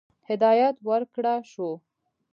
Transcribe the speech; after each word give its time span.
هدایت 0.29 0.75
ورکړه 0.87 1.33
شو. 1.51 1.69